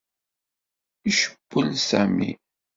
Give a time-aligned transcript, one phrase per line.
[1.09, 2.29] Icewwel Sami.